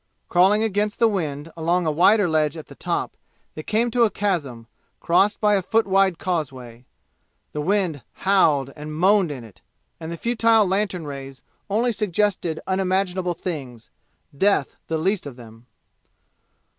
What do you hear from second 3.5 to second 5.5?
they came to a chasm, crossed